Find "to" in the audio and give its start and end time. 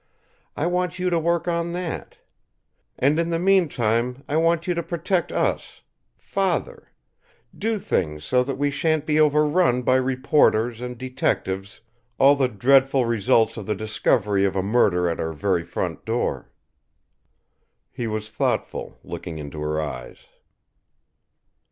1.11-1.19, 4.73-4.81